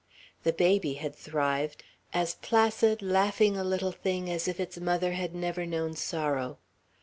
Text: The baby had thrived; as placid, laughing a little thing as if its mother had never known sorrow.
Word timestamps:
The 0.41 0.51
baby 0.51 0.93
had 0.93 1.15
thrived; 1.15 1.83
as 2.11 2.33
placid, 2.33 3.03
laughing 3.03 3.55
a 3.55 3.63
little 3.63 3.91
thing 3.91 4.31
as 4.31 4.47
if 4.47 4.59
its 4.59 4.79
mother 4.79 5.11
had 5.11 5.35
never 5.35 5.63
known 5.67 5.93
sorrow. 5.95 6.57